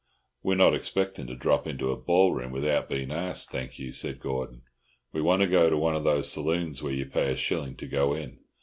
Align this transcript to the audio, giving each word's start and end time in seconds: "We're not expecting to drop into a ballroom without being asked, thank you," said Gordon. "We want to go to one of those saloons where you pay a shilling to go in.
"We're 0.41 0.55
not 0.55 0.73
expecting 0.73 1.27
to 1.27 1.35
drop 1.35 1.67
into 1.67 1.91
a 1.91 1.95
ballroom 1.95 2.51
without 2.51 2.89
being 2.89 3.11
asked, 3.11 3.51
thank 3.51 3.77
you," 3.77 3.91
said 3.91 4.19
Gordon. 4.19 4.63
"We 5.13 5.21
want 5.21 5.43
to 5.43 5.47
go 5.47 5.69
to 5.69 5.77
one 5.77 5.95
of 5.95 6.03
those 6.03 6.31
saloons 6.31 6.81
where 6.81 6.91
you 6.91 7.05
pay 7.05 7.31
a 7.31 7.35
shilling 7.35 7.75
to 7.75 7.85
go 7.85 8.15
in. 8.15 8.39